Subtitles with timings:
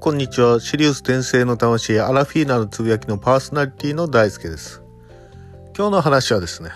[0.00, 0.60] こんにちは。
[0.60, 4.82] シリウス転生の魂、アラフィーナのつぶやきのパーソナリティの大輔です。
[5.76, 6.70] 今日の話はですね、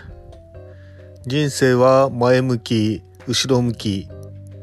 [1.26, 4.08] 人生は前向き、後ろ向き、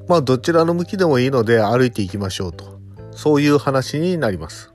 [0.07, 2.79] まあどちらの向きでもいいので歩いていきましょうと。
[3.13, 4.71] そういう話になります。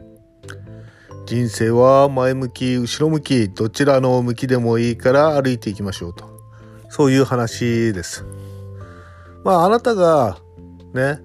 [1.26, 6.24] 人生は前向き、後ろ向き、どちらの向きでもいいから歩いていきましょうと。
[6.88, 8.24] そういう話です。
[9.44, 10.38] まああなたが
[10.92, 11.20] ね、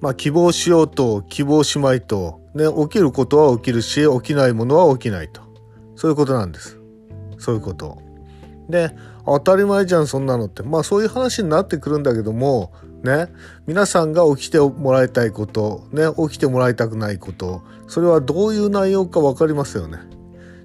[0.00, 5.42] まあ希望しようと希望しまいと、ね、起きることは起きるし、起きないものは起きないと。
[5.96, 6.78] そういうことなんです。
[7.38, 7.98] そういうこと。
[8.68, 8.94] で、
[9.26, 10.62] 当たり前じゃん、そんなのって。
[10.62, 13.28] まあそういう話になってくるんだけども、ね、
[13.66, 19.98] 皆さんが起きてもらいたいこと、ね、起きてもらいたくないこと、それはどういう内容かわかりますよね。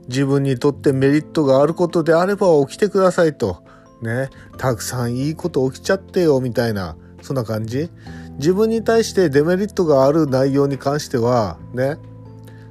[0.08, 3.64] 自分にとってメリットがあることであれば起きてくださいと。
[4.02, 6.96] ね、たくさんいいこと起きちゃってよ、みたいな、
[7.26, 7.90] そんな感じ？
[8.38, 11.98] 自分に対してデメリットがある内容に関しては、ね、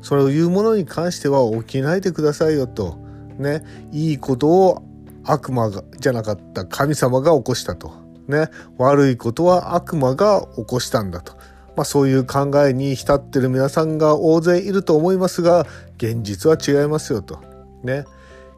[0.01, 2.97] それを言うものに関しては起きないでくださいよと。
[3.39, 4.83] ね、いいことを
[5.25, 7.93] 悪魔がじゃなかった神様が起こしたと。
[8.29, 11.33] ね、悪いことは悪魔が起こしたんだと。
[11.77, 17.41] まあそういう考えに浸ってる皆さんが大勢いると思いますが、現実は違いますよと。
[17.83, 18.05] ね。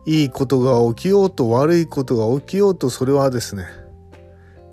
[0.08, 3.64] いいことが起きようと悪いことが起きようとそれはですね、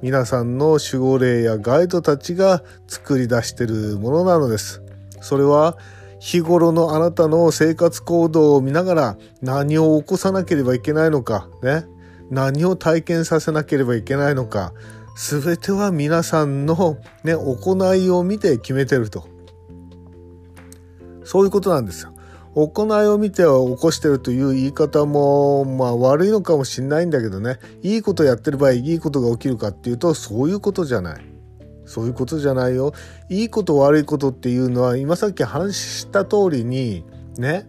[0.03, 4.83] 皆さんの守護霊やガイドたちが作り出しているものなのです。
[5.21, 5.77] それは
[6.19, 11.85] 日頃のあなたの生活行動を見ながら何を起こさなければいけないのか、ね。
[12.29, 14.73] 何を体験させなければいけないのか、
[15.15, 19.25] すべては皆さんのね、行いを見て決めてると。
[21.23, 22.12] そういうことなんですよ。
[22.55, 31.25] 行いを見ては起こしてるという言い方も、まあ悪いのかもしれないんだけどね、いいことやってる場合、いいことが起きるかっていうと、そういうことじゃない。
[31.85, 32.93] そういうことじゃないよ。
[33.29, 37.03] いいこと悪いことっていうのは、今さっき話した通りに、
[37.37, 37.67] ね、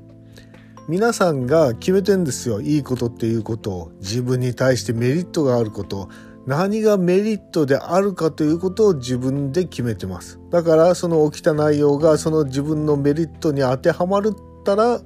[0.87, 2.61] 皆さんが決めてんですよ。
[2.61, 3.93] いいことっていうことを。
[4.01, 6.09] 自分に対してメリットがあること。
[6.47, 10.39] 何がメリットであるかということを自分で決めてます。
[10.51, 14.35] だからその起きた内容がその自分のメリットに当てはまる
[14.65, 15.01] ったら、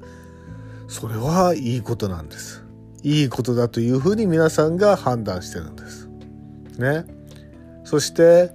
[0.87, 2.65] それはいいことなんです。
[3.03, 6.09] いいことだというふうに皆さんが判断してるんです。
[6.79, 7.05] ね。
[7.85, 8.53] そして、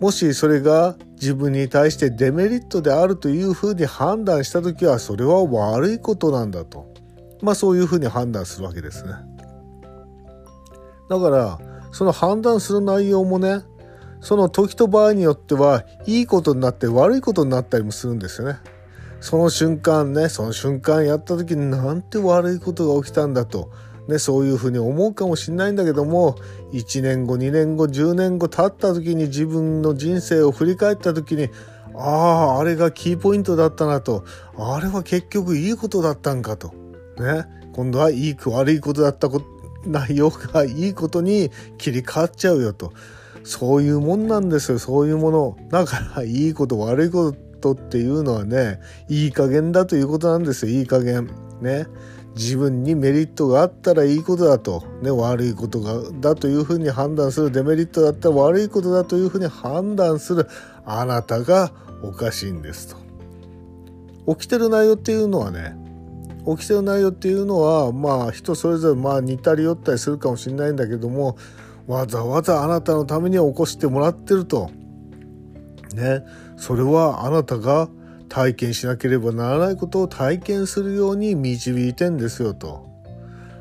[0.00, 6.90] もしそれが自分に対してデメリットであるというふうに判断した時はそれは悪いことなんだと。
[7.42, 9.12] まあそういうふうに判断するわけですね。
[11.10, 11.58] だから
[11.92, 13.62] その判断する内容もね
[14.20, 18.58] その時と場合によってはいいことになって悪いことになったりもするんですよね。
[19.20, 23.70] その瞬間ねその瞬間やった時になんて悪いことが起きたんだと。
[24.08, 26.36] ね、そういうふうに思うかもしれないんだけども
[26.72, 31.48] 1年後2年後10年後経った時に自分の人生を振り返った時に
[31.94, 34.24] あああれがキーポイントだったなと。
[34.56, 36.72] あれは結局いいことだったんかと。
[37.18, 39.28] ね今度はいい悪いことだった
[39.84, 42.92] 内容がいいことに切り替わっちゃうよと。
[43.44, 45.56] そういうもんなんですよそういうもの。
[45.70, 50.72] だからいいこと悪いことっていうのはねいい加減だということなんですよ。
[50.72, 51.30] いい加減。
[51.60, 51.86] ね。
[52.36, 57.50] 自分にメリットがあったらいいことだと、ね、悪いことがだというふうに判断する。
[57.50, 60.48] デメリットだったら悪いことだというふうに判断する。
[60.84, 61.72] あなたが
[62.02, 64.34] おかしいんですと。
[64.34, 65.76] 起きてる内容っていうのはね
[66.46, 71.36] 起きてる内容っていうのはまあ人それぞれまあ似たり寄ったりするかもしれないんだけども
[71.86, 74.70] わざわざあなたのために起こしてもらってると。
[75.94, 76.24] ね。
[76.60, 77.88] それはあなたが
[78.28, 82.86] 体験しなければならないことを体験するように導いてんですよと。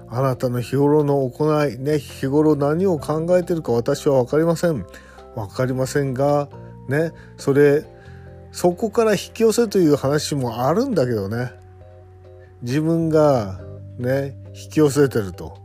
[0.10, 4.86] あなたの日頃の行い、ね、日頃何を考えてるか私は分かりません。
[5.34, 6.50] 分かりませんが、
[6.90, 7.86] ね、それ、
[8.52, 11.54] そこから引き寄せという話もあるんだけどね。
[12.64, 13.62] 自分が
[13.98, 15.58] ね、引き寄せてると。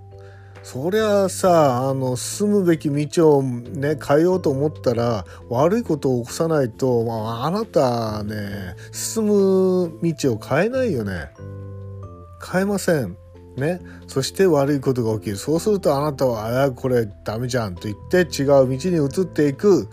[0.64, 11.28] そりゃさあの進むべき道をね変えようと思ったら悪いことを起こさないと、まあ、あなたね進む道を変えないよね。
[12.50, 13.16] 変えません。
[13.56, 13.80] ね。
[14.06, 15.36] そして悪いことが起きる。
[15.36, 19.86] そうするとあなたは「あこれダメじゃん」と言って違う道に移っていく。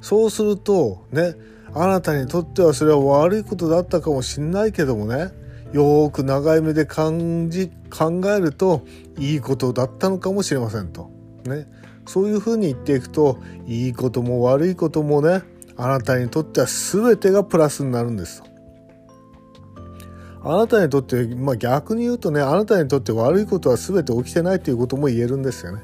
[0.00, 1.34] そうするとね
[1.74, 5.32] あなたにとってはそれは悪いことだったかもしんないけどもね。
[5.74, 8.82] よーく長い目で感じ考えると
[9.18, 11.10] いいことだったのかもしれませんと。
[11.46, 11.66] ね。
[12.06, 15.42] そういうふうに言っていくといいことも悪いこともね
[15.76, 18.48] あなたにとっては全てがプラスになるんですと。
[20.44, 25.82] あなたにとって、まあ、逆に言うとねあなたにとって悪いことは全て起きてないということも言えるんですよね。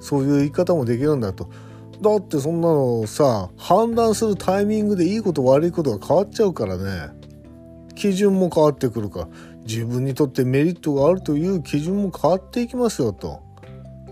[0.00, 1.48] そういう言い方もできるんだと。
[2.00, 7.19] だってそんなのさ判断するタイミングでいいこと悪いことが変わっちゃうからね
[8.00, 9.28] 基準も変わってくるか。
[9.66, 13.42] 自分にとってメリットがあるという基準も変わっていきますよと。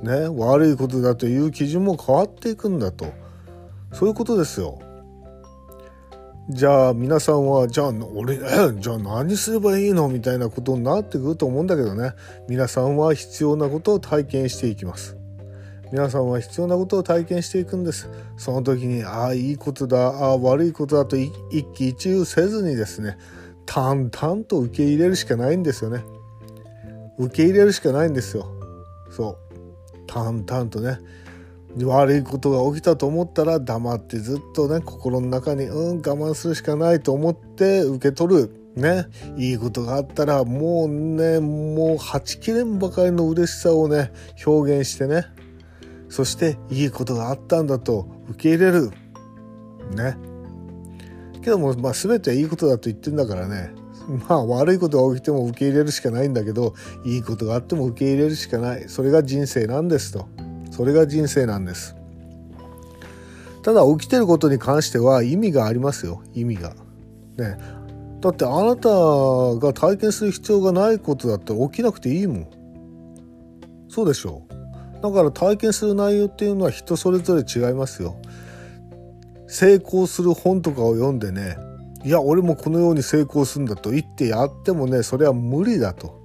[0.02, 3.06] ね悪いことだという基準も変わっていくんだと。
[3.94, 4.78] そういうことですよ。
[6.50, 10.08] じゃあ皆さんはじゃあ俺じゃあ何すればいいの？
[10.08, 12.12] みたいなことになってくると思うんだけどね。
[12.46, 15.16] 皆さんは必要なことを体験していきます。
[15.90, 18.10] 皆さんは必要なことを体験していくんです。
[18.36, 21.32] その時にああいいことだああ悪いことだと一
[21.74, 23.16] 喜一憂せずにですね。
[23.68, 26.02] 淡々と受け入れるしかないんですよね。
[27.18, 28.50] 受け入れるしかないんですよ。
[29.10, 29.98] そう。
[30.06, 30.98] 淡々とね。
[31.84, 39.06] 悪いことが起きたと思ったら黙ってずっとね心の中にうん我慢するしかないと思って受け取るね。
[39.36, 44.12] いいことがあったらもうねもうはちきれんばかりの嬉しさをね
[44.46, 45.26] 表現してね。
[46.08, 48.90] そしていいことがあったんだと受け入れる。
[49.90, 50.27] ね。
[51.48, 53.72] けども、まあ、全ていいことだと言ってんだからね。
[54.28, 56.74] まあ悪いことが起きても受け入れるしかないんだけど
[57.04, 58.84] いいことがあっても受け入れるしかない。
[58.88, 60.26] それが人生なんですと。
[60.70, 61.96] それが人生なんです。
[63.62, 66.22] ただ起きてることに関しては意味がありますよ。
[66.34, 66.74] 意味が。
[67.38, 67.58] ね。
[68.20, 72.46] だってあなたが体験する必要がないことだったら起きなくていいもん。
[73.88, 75.02] そうでしょう。
[75.02, 78.16] だから体験する内容っていうのは人それぞれ違いますよ。
[79.48, 81.56] 成功する本とかを読んでね
[82.04, 86.16] いや俺もこのように成功するんだと言ってやってもねそれは無理だと。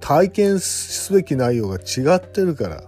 [0.00, 2.84] 体験すべき内容が違ってるから。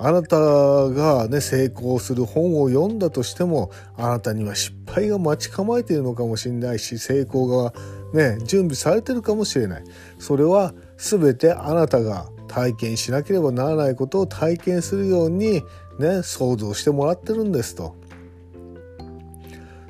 [0.00, 7.72] あなたがね成功する本を読んだとしてもあなたには失敗が待ち構えているのかもしれないし成功が
[8.14, 9.84] ね準備されてるかもしれない。
[10.20, 15.62] それは全てあなたが体験しなければならないことを体験するように
[15.98, 17.96] ね想像してもらってるんですと。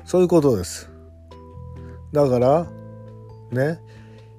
[0.09, 0.89] そういうことです。
[2.11, 2.65] だから
[3.51, 3.79] ね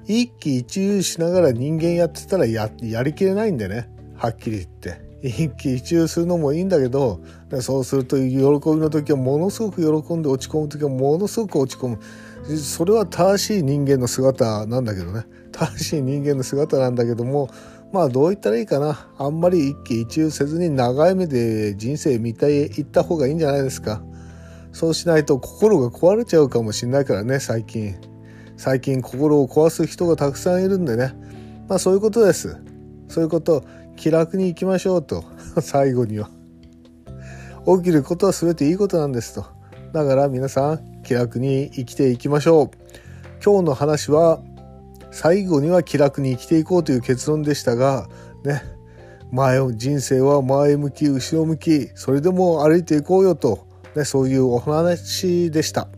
[0.05, 2.69] 一喜一憂しながら人間やってたらや
[3.05, 3.88] りきれないんでね。
[4.17, 5.00] はっきり言って。
[5.22, 7.20] 一喜一憂するのもいいんだけど
[7.61, 8.31] そうすると喜び
[8.78, 11.99] の時はものすごく喜んで落ち込む時はものすごく落ち込む。
[12.58, 15.22] それは正しい人間の姿なんだけどね。
[15.52, 17.49] 正しい人間の姿なんだけども
[17.93, 19.08] まあどう言ったらいいかな。
[19.19, 24.02] あんまり一喜一憂せずに長い目で人生見てい行った方がいいんじゃないですか。
[24.72, 27.96] そうしないと心が壊れちゃうかもしれないからね最近。
[28.56, 31.14] 最近心を壊す人がたくさんいるんでね。
[31.69, 32.58] まあそういうことです。
[33.08, 33.64] そういうこと
[33.96, 35.25] 気楽に行きましょうと。
[35.61, 36.31] 最後には。
[37.78, 39.46] 起きることは全ていいことなんですと。
[39.93, 42.70] だから皆さん気楽に生きていきましょう。
[43.44, 44.40] 今日の話は
[45.11, 48.08] 最後には気楽に生きていこうという結論でしたが
[48.44, 48.62] ね。
[49.32, 51.88] 前人生は前向き後ろ向き。
[51.94, 55.88] それでも歩いていこうよと、ね、そういうお話でした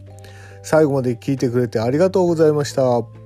[0.63, 3.22] 最後まで聞いてくれてありがとうございました。